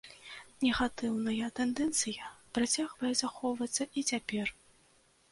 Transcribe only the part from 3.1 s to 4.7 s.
захоўвацца і цяпер.